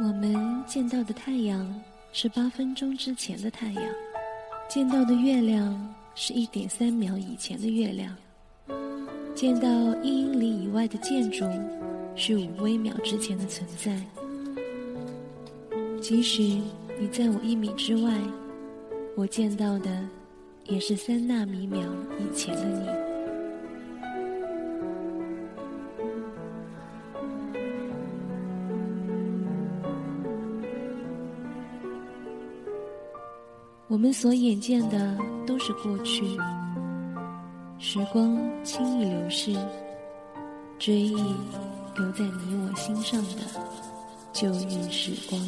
[0.00, 1.74] 我们见到的太阳
[2.12, 3.82] 是八分钟之前的太阳，
[4.68, 8.16] 见到的月亮是一点三秒以前的月亮，
[9.34, 9.68] 见到
[10.00, 11.44] 一英里以外的建筑
[12.14, 14.00] 是五微秒之前的存在。
[16.00, 18.20] 即使你在我一米之外，
[19.16, 20.08] 我见到的
[20.66, 21.82] 也是三纳米秒
[22.20, 23.07] 以前的你。
[33.88, 35.16] 我们所眼见的
[35.46, 36.22] 都是过去，
[37.78, 39.56] 时光轻易流逝，
[40.78, 41.14] 追忆
[41.96, 43.40] 留在你我心上的
[44.30, 45.40] 旧日时光。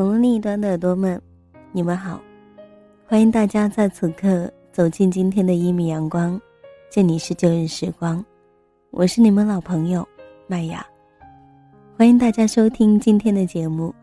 [0.00, 1.20] 网络另一端的耳朵们，
[1.72, 2.18] 你们好！
[3.06, 6.40] 欢迎大家在此刻走进今天的一米阳光，
[6.88, 8.24] 这里是旧日时光，
[8.92, 10.08] 我是你们老朋友
[10.46, 10.82] 麦雅。
[11.98, 13.94] 欢迎大家收听今天的节目，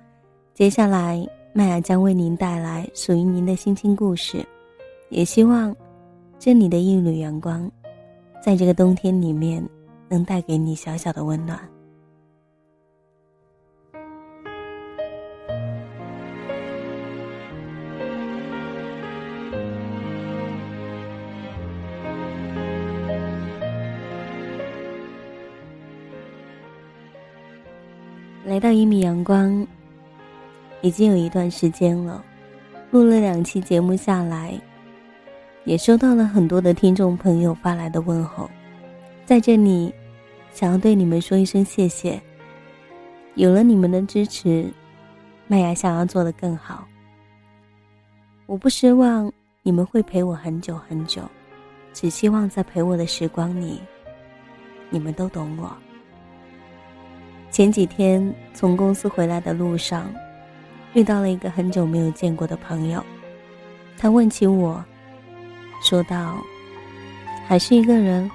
[0.54, 4.46] 接下来麦雅将为您带来属于您的心情故事，
[5.10, 5.76] 也希望
[6.38, 7.68] 这里的一缕阳光，
[8.40, 9.68] 在这个冬天里面
[10.08, 11.60] 能带给你小小的温暖。
[28.58, 29.68] 来到一米阳光，
[30.82, 32.26] 已经有一段时间了，
[32.90, 34.60] 录了两期节目下来，
[35.64, 38.50] 也收到了很多的听众朋友发来的问候，
[39.28, 39.94] 在这里，
[40.52, 42.20] 想要对你们说一声谢谢。
[43.36, 44.68] 有了你们的支持，
[45.46, 46.84] 麦芽想要做的更好。
[48.48, 49.32] 我不奢望
[49.62, 51.22] 你们会陪我很久很久，
[51.94, 53.80] 只希望在陪我的时光里，
[54.90, 55.78] 你们都懂我。
[57.50, 60.12] 前几天从公司回来的路上，
[60.94, 63.04] 遇到了一个很久没有见过的朋友。
[63.98, 64.84] 他问起我，
[65.84, 66.38] 说道
[67.48, 68.30] ：“还是一个人。”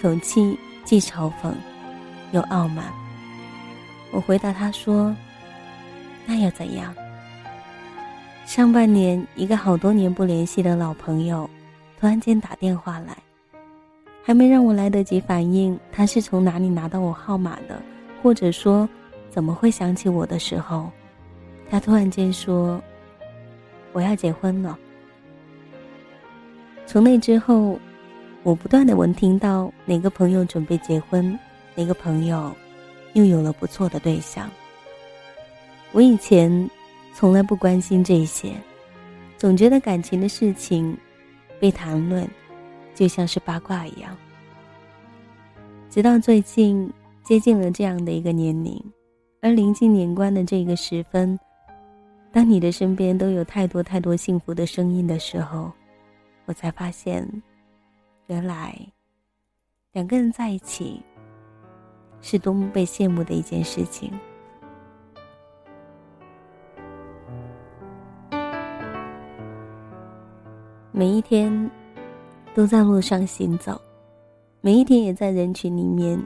[0.00, 1.52] 口气既嘲讽
[2.32, 2.84] 又傲慢。
[4.10, 5.14] 我回答他说
[6.24, 6.94] ：“那又怎样？
[8.46, 11.50] 上半年一个好多年不联系的老朋友，
[12.00, 13.14] 突然间打电话来。”
[14.28, 17.80] 还没让我来得及反应，他是从哪里拿到我号码的，
[18.22, 18.86] 或者说
[19.30, 20.90] 怎么会想起我的时候，
[21.70, 22.78] 他突然间说
[23.94, 24.78] ：“我要结婚了。”
[26.84, 27.80] 从那之后，
[28.42, 31.38] 我不断的闻听到哪个朋友准备结婚，
[31.74, 32.54] 哪个朋友
[33.14, 34.46] 又有了不错的对象。
[35.92, 36.70] 我以前
[37.14, 38.52] 从来不关心这些，
[39.38, 40.94] 总觉得感情的事情
[41.58, 42.28] 被谈论。
[42.98, 44.16] 就像是八卦一样，
[45.88, 46.92] 直到最近
[47.22, 48.84] 接近了这样的一个年龄，
[49.40, 51.38] 而临近年关的这个时分，
[52.32, 55.70] 当你的身边都有太多太多幸福的声音的时候，
[56.46, 57.24] 我才发现，
[58.26, 58.76] 原来
[59.92, 61.00] 两个人在一起
[62.20, 64.12] 是多么被羡慕的一件事情。
[70.90, 71.70] 每一天。
[72.54, 73.80] 都在路上行走，
[74.60, 76.20] 每一天也在人群里面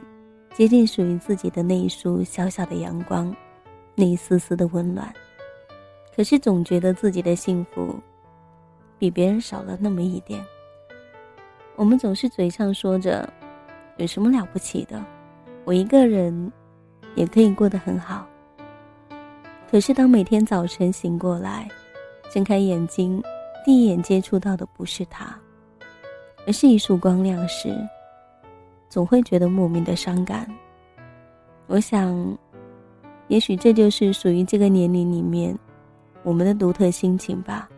[0.53, 3.35] 接近属于自己的那一束小小的阳光，
[3.95, 5.13] 那一丝丝的温暖。
[6.15, 7.95] 可是总觉得自己的幸福
[8.97, 10.43] 比别人少了那么一点。
[11.75, 13.27] 我们总是嘴上说着
[13.97, 15.03] 有什么了不起的，
[15.65, 16.51] 我一个人
[17.15, 18.27] 也可以过得很好。
[19.69, 21.67] 可是当每天早晨醒过来，
[22.31, 23.21] 睁开眼睛，
[23.65, 25.35] 第一眼接触到的不是他。
[26.45, 27.75] 而是一束光亮时，
[28.89, 30.47] 总会觉得莫名的伤感。
[31.67, 32.37] 我想，
[33.27, 35.57] 也许这就是属于这个年龄里面
[36.23, 37.69] 我们的独特心情吧。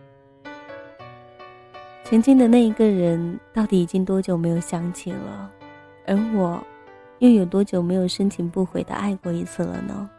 [2.03, 5.51] 曾经的那一个人，到底已经多久没有想起了？
[6.07, 6.61] 而我，
[7.19, 10.09] 又有多久没有深情不悔的爱过一次了呢？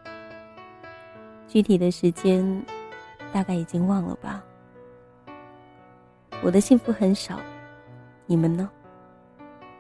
[1.49, 2.64] 具体的时间，
[3.32, 4.42] 大概已经忘了吧。
[6.42, 7.40] 我的幸福很少。
[8.26, 8.69] 你们呢？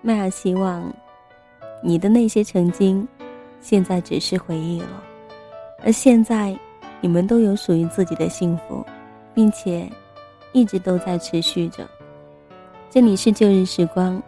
[0.02, 0.92] 麦尔希望，
[1.82, 3.06] 你的那些曾经，
[3.60, 5.02] 现在只是回忆了，
[5.82, 6.56] 而现在，
[7.00, 8.86] 你们都有属于自己的幸福，
[9.34, 9.90] 并且
[10.52, 11.84] 一直都在持续着。
[12.88, 14.22] 这里是旧日时光，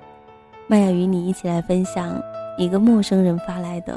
[0.66, 2.20] 麦雅与你一起来分享
[2.58, 3.96] 一个陌生人发来的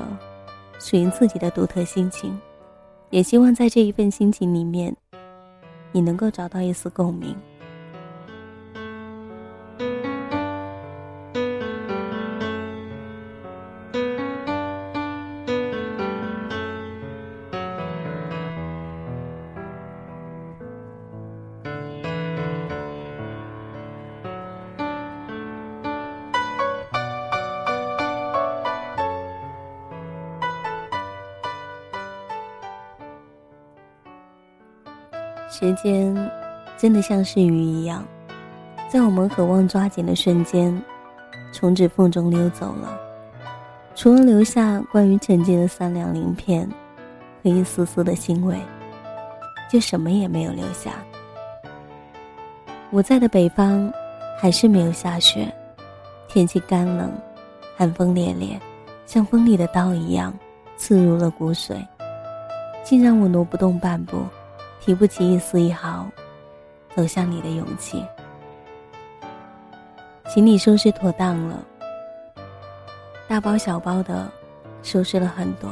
[0.80, 2.40] 属于自己的独特心情，
[3.10, 4.96] 也希望在这一份心情里面，
[5.92, 7.36] 你能够找到一丝共鸣。
[35.62, 36.32] 时间
[36.76, 38.04] 真的像是鱼一样，
[38.90, 40.76] 在我们渴望抓紧的瞬间，
[41.52, 43.00] 从指缝中溜走了，
[43.94, 46.68] 除了留下关于曾经的三两鳞片
[47.44, 48.60] 和一丝丝的欣慰，
[49.72, 50.94] 就什么也没有留下。
[52.90, 53.94] 我在的北方
[54.40, 55.48] 还是没有下雪，
[56.28, 57.12] 天气干冷，
[57.78, 58.60] 寒风烈烈，
[59.06, 60.34] 像锋利的刀一样
[60.76, 61.76] 刺入了骨髓，
[62.84, 64.18] 竟让我挪不动半步。
[64.82, 66.10] 提不起一丝一毫
[66.96, 68.04] 走向你的勇气。
[70.26, 71.64] 行李收拾妥当了，
[73.28, 74.30] 大包小包的
[74.82, 75.70] 收拾了很多，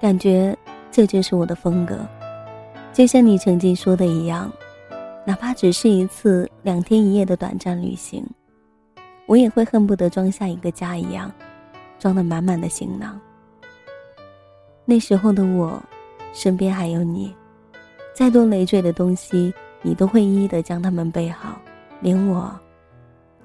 [0.00, 0.56] 感觉
[0.92, 1.98] 这就是我的风格。
[2.92, 4.50] 就像你曾经说的一样，
[5.24, 8.24] 哪怕只是一次两天一夜的短暂旅行，
[9.26, 11.30] 我也会恨不得装下一个家一样，
[11.98, 13.20] 装得满满的行囊。
[14.84, 15.82] 那时候的我，
[16.32, 17.34] 身边还有你。
[18.18, 21.56] 再多累赘的东西，你都会一一的将它们备好，
[22.00, 22.52] 连我，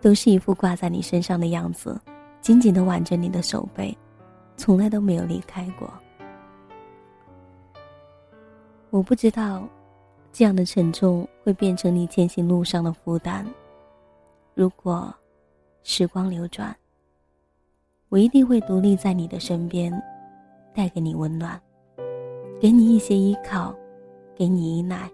[0.02, 1.96] 都是一副挂在你身上的样子，
[2.42, 3.96] 紧紧的挽着你的手背，
[4.58, 5.88] 从来都没有离开过。
[8.90, 9.64] 我不知道，
[10.32, 13.46] 这样的沉重会变成你前行路上的负担。
[14.56, 15.14] 如果
[15.84, 16.76] 时光流转，
[18.10, 19.94] 我一定会独立在你的身边，
[20.74, 21.62] 带给你温暖，
[22.60, 23.72] 给你一些依靠。
[24.36, 25.10] 给你依赖，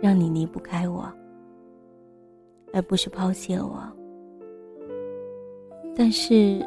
[0.00, 1.12] 让你离不开我，
[2.72, 3.82] 而不是抛弃了我。
[5.94, 6.66] 但是，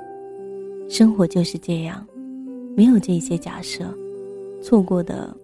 [0.88, 2.06] 生活就是这样，
[2.76, 3.86] 没有这些假设，
[4.62, 5.36] 错过的，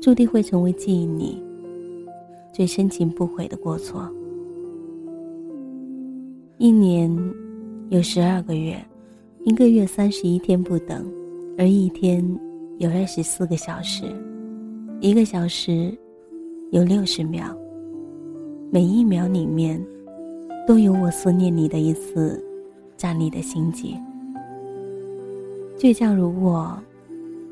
[0.00, 1.42] 注定会成为记忆里
[2.52, 4.08] 最深情不悔的过错。
[6.56, 7.14] 一年
[7.90, 8.76] 有十二个月，
[9.44, 11.06] 一个月三十一天不等，
[11.56, 12.24] 而一天
[12.78, 14.04] 有二十四个小时。
[15.00, 15.96] 一个小时
[16.72, 17.56] 有六十秒，
[18.68, 19.80] 每一秒里面
[20.66, 22.44] 都有我思念你的一次
[22.96, 23.90] 站立的心结。
[25.76, 26.76] 倔强如我，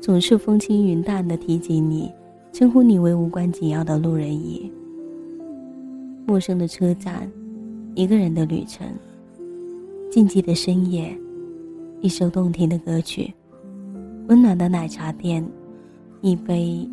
[0.01, 2.11] 总是风轻云淡的提及你，
[2.51, 4.69] 称呼你为无关紧要的路人乙。
[6.25, 7.31] 陌生的车站，
[7.95, 8.85] 一个人的旅程，
[10.11, 11.17] 静寂的深夜，
[12.01, 13.33] 一首动听的歌曲，
[14.27, 15.41] 温暖的奶茶店，
[16.19, 16.85] 一杯。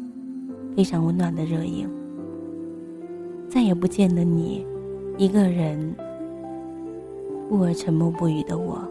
[0.76, 1.88] 非常温暖的热影，
[3.48, 4.66] 再也不见的你，
[5.18, 5.94] 一个人，
[7.48, 8.82] 故而沉默不语的我。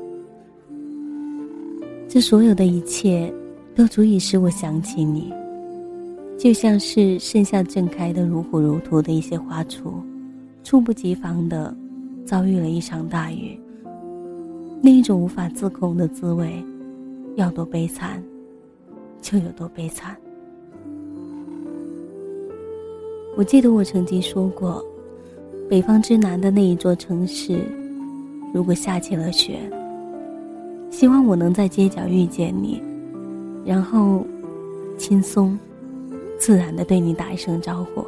[2.08, 3.34] 这所有的一切，
[3.76, 5.34] 都足以使我想起你，
[6.38, 9.94] 就像是盛夏正开的如火如荼的一些花簇，
[10.64, 11.76] 猝不及防的
[12.26, 13.60] 遭遇了一场大雨。
[14.82, 16.64] 那一种无法自控的滋味，
[17.36, 18.24] 要多悲惨，
[19.22, 20.16] 就有多悲惨。
[23.36, 24.86] 我记得我曾经说过，
[25.68, 27.60] 北方之南的那一座城市，
[28.54, 29.58] 如果下起了雪，
[30.92, 32.80] 希望我能在街角遇见你，
[33.66, 34.24] 然后
[35.00, 35.58] 轻松、
[36.38, 38.06] 自然的对你打一声招呼，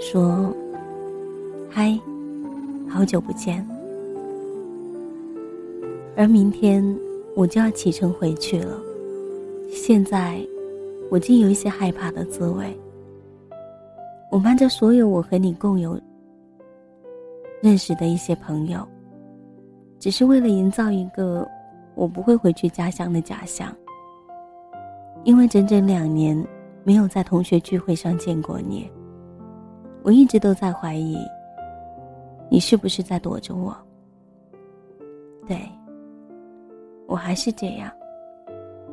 [0.00, 0.50] 说
[1.68, 1.98] ：“嗨，
[2.88, 3.62] 好久不见。”
[6.16, 6.82] 而明天
[7.34, 8.80] 我就要启程回去了，
[9.70, 10.40] 现在
[11.10, 12.74] 我竟有一些害怕的滋味。
[14.30, 15.98] 我瞒着所有我和你共有
[17.62, 18.86] 认识的一些朋友，
[19.98, 21.48] 只是为了营造一个
[21.94, 23.74] 我不会回去家乡的假象。
[25.24, 26.46] 因为整整两年
[26.84, 28.88] 没有在同学聚会上见过你，
[30.02, 31.18] 我一直都在怀疑，
[32.48, 33.76] 你是不是在躲着我？
[35.46, 35.58] 对，
[37.06, 37.90] 我还是这样，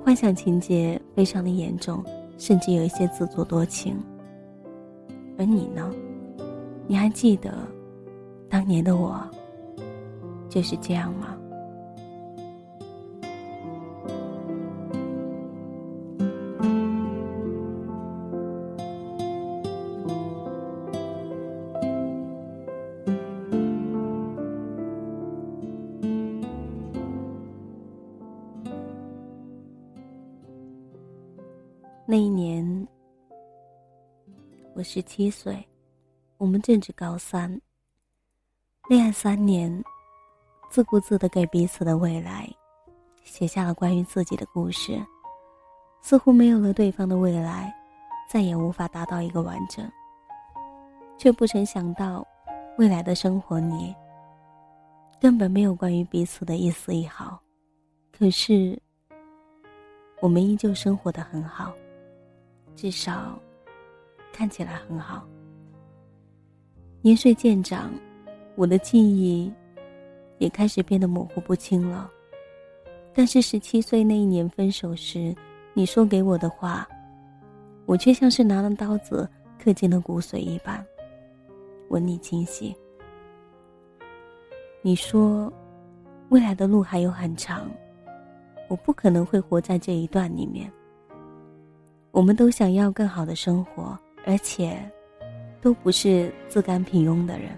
[0.04, 2.04] 幻想情节非常的严重，
[2.38, 3.96] 甚至有一些自作多情。
[5.38, 5.92] 而你呢？
[6.88, 7.52] 你还记得
[8.48, 9.20] 当年的我
[10.50, 11.36] 就是这样吗？
[32.08, 32.88] 那一年
[34.78, 35.66] 我十七岁，
[36.38, 37.50] 我们正值高三。
[38.90, 39.82] 恋爱三年，
[40.70, 42.46] 自顾自的给彼此的未来
[43.24, 45.02] 写下了关于自己的故事，
[46.02, 47.74] 似乎没有了对方的未来，
[48.30, 49.90] 再也无法达到一个完整。
[51.18, 52.28] 却不曾想到，
[52.78, 53.96] 未来的生活里
[55.22, 57.42] 根本没有关于彼此的一丝一毫。
[58.12, 58.78] 可是，
[60.20, 61.74] 我们依旧生活的很好。
[62.76, 63.40] 至少，
[64.36, 65.26] 看起来很好。
[67.02, 67.90] 年岁渐长，
[68.56, 69.50] 我的记忆
[70.40, 72.12] 也开始变得模糊不清了。
[73.14, 75.34] 但是十七岁那一年分手时，
[75.74, 76.86] 你说给我的话，
[77.86, 80.86] 我却像是拿了刀子刻进了骨髓一般，
[81.88, 82.76] 纹理清晰。
[84.82, 85.52] 你说，
[86.28, 87.72] 未来的路还有很长，
[88.68, 90.70] 我不可能会活在这一段里面。
[92.12, 94.78] 我们都想要更好的生活，而且
[95.62, 97.50] 都不是自甘平庸的人，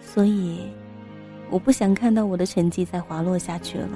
[0.00, 0.68] 所以
[1.50, 3.88] 我不想看到我的成绩再滑落下去了。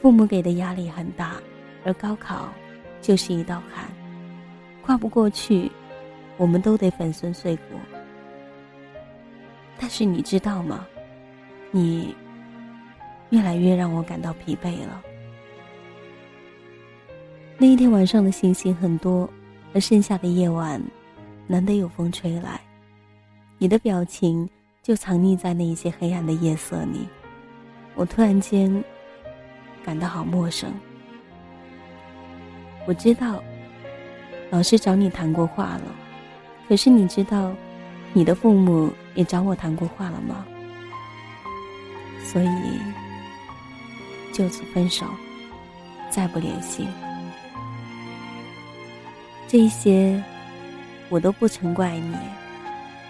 [0.00, 1.36] 父母给的压力很大，
[1.84, 2.52] 而高考
[3.00, 3.86] 就是一道坎，
[4.82, 5.70] 跨不过去，
[6.36, 7.62] 我们都得粉身碎骨。
[9.78, 10.86] 但是你知道吗？
[11.70, 12.14] 你
[13.30, 15.02] 越来越让我感到疲惫了。
[17.56, 19.28] 那一天晚上的星星很多，
[19.74, 20.82] 而剩下的夜晚，
[21.46, 22.60] 难得有风吹来，
[23.58, 24.48] 你的表情
[24.82, 27.08] 就藏匿在那一些黑暗的夜色里。
[27.94, 28.82] 我突然间
[29.84, 30.72] 感到好陌生。
[32.86, 33.42] 我知道，
[34.50, 35.82] 老师找你谈过话了，
[36.68, 37.52] 可是你知道，
[38.12, 40.44] 你的父母也找我谈过话了吗？
[42.24, 42.78] 所以，
[44.32, 45.06] 就此分手，
[46.10, 46.86] 再不联系。
[49.52, 50.18] 这些，
[51.10, 52.16] 我都不曾怪你。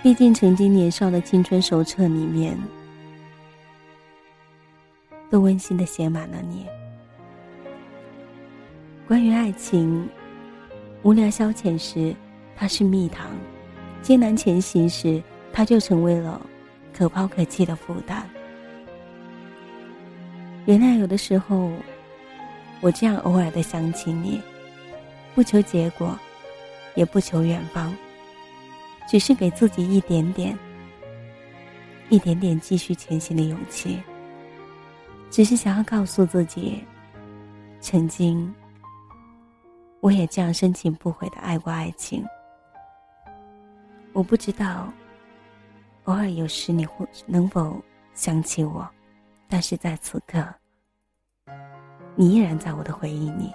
[0.02, 2.58] 毕竟曾经年少的青春手册里面，
[5.30, 6.66] 都温馨的写满了你。
[9.06, 10.08] 关于爱情，
[11.04, 12.12] 无聊消遣时，
[12.56, 13.28] 它是蜜糖；
[14.02, 15.22] 艰难前行时，
[15.52, 16.44] 它就成为了
[16.92, 18.28] 可抛可弃的负担。
[20.66, 21.70] 原谅有的时候，
[22.80, 24.40] 我这样偶尔的想起你，
[25.36, 26.18] 不求结果。
[26.94, 27.94] 也不求远方，
[29.08, 30.58] 只是给自己一点点、
[32.08, 34.02] 一点点继续前行的勇气。
[35.30, 36.84] 只是想要告诉自己，
[37.80, 38.54] 曾经
[40.00, 42.22] 我也这样深情不悔的爱过爱情。
[44.12, 44.92] 我不知道，
[46.04, 47.82] 偶尔有时你会能否
[48.12, 48.86] 想起我，
[49.48, 50.44] 但是在此刻，
[52.14, 53.50] 你依然在我的回忆里。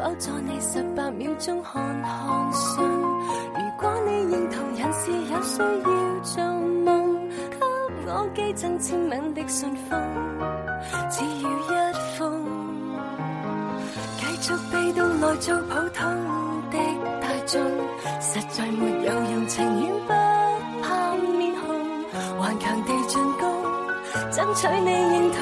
[0.00, 2.82] 否在你十八秒钟看看信？
[2.82, 6.42] 如果你认同人是有需要做
[6.84, 7.58] 梦，给
[8.06, 10.00] 我寄赠签名的信封，
[11.10, 12.46] 只要一封。
[14.16, 16.02] 继续被动来做普通
[16.70, 16.78] 的
[17.20, 17.60] 大众，
[18.22, 20.12] 实在没有用，情愿不
[20.82, 21.68] 怕面红，
[22.38, 23.42] 顽强地进攻，
[24.32, 25.40] 争取你认同。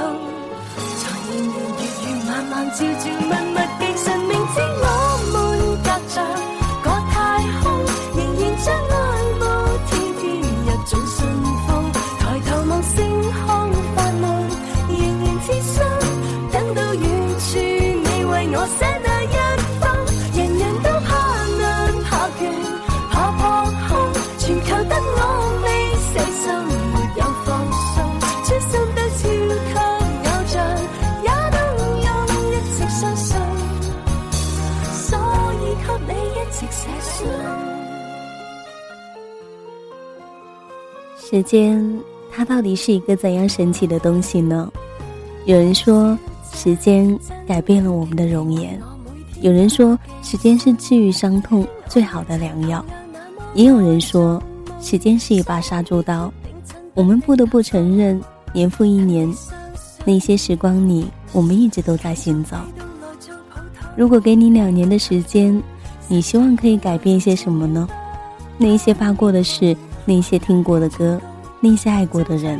[0.99, 1.78] 在年
[2.39, 4.85] 年月月晚晚朝朝密密记神，明知我
[5.33, 5.35] 们
[5.83, 6.48] 隔着。
[41.21, 44.71] 时间，它到底是一个怎样神奇的东西呢？
[45.45, 46.17] 有人说，
[46.55, 48.81] 时间改变了我们的容颜，
[49.43, 52.81] 有人说，时间是治愈伤痛最好的良药；
[53.53, 54.43] 也有人说，
[54.81, 56.33] 时间是一把杀猪刀。
[56.95, 58.19] 我们不得不承认，
[58.53, 59.31] 年复一年，
[60.05, 62.57] 那些时光里，我们一直都在行走。
[63.97, 65.61] 如果给你两年的时间，
[66.07, 67.87] 你希望可以改变些什么呢？
[68.57, 69.77] 那些发过的事，
[70.09, 71.21] 那些听过的歌，
[71.61, 72.59] 那些爱过的人，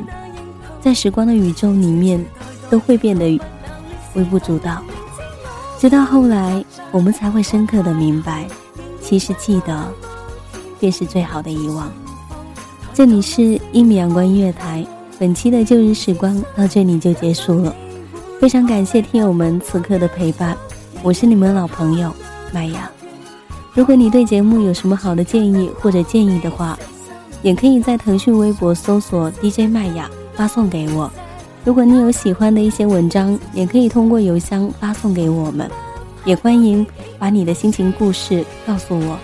[0.83, 2.23] 在时光的宇宙里面，
[2.69, 3.41] 都会变得
[4.13, 4.83] 微不足道。
[5.79, 8.47] 直到后来，我们才会深刻的明白，
[9.01, 9.89] 其实记得，
[10.79, 11.91] 便是最好的遗忘。
[12.93, 14.87] 这里是一米阳光音乐台，
[15.19, 17.75] 本期的旧日时光到这里就结束了。
[18.39, 20.55] 非常感谢听友们此刻的陪伴，
[21.03, 22.13] 我是你们老朋友
[22.53, 22.91] 麦雅。
[23.73, 26.79] 如果你对节目有什么好的建议或者建议的话，
[27.43, 31.11] 也可以在腾讯微博搜索 DJ 麦雅发送给我。
[31.65, 35.71] 如果你有喜欢的一些文章，也可以通过邮箱发送给我们。
[36.25, 36.87] 也欢迎
[37.19, 39.19] 把你的心情故事告诉我，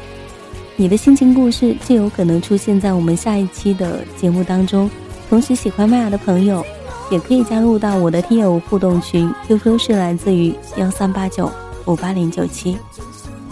[0.77, 4.91] 你的心情故事就有可能出现在我们下一期的节目当中。
[5.29, 6.65] 同时，喜欢麦雅的朋友
[7.11, 11.51] 也可以加入到我的听友互动群，QQ 是来自于幺三八九
[11.85, 12.77] 五八零九七。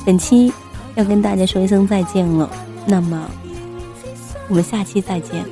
[0.05, 0.53] 本期。
[0.95, 2.51] 要跟大家说一声再见了，
[2.87, 3.27] 那么
[4.53, 5.43] 我们下期再见。